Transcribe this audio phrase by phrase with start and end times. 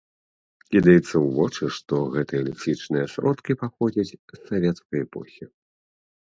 [0.75, 5.43] Кідаецца ў вочы, што гэтыя лексічныя сродкі паходзяць з савецкай эпохі.